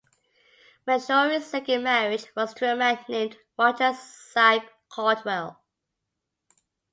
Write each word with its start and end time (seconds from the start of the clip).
Marjorie's 0.87 1.45
second 1.45 1.83
marriage 1.83 2.25
was 2.35 2.55
to 2.55 2.71
a 2.71 2.75
man 2.75 2.97
named 3.07 3.37
Roger 3.55 3.93
Sipe 3.95 4.67
Caldwell. 4.89 5.61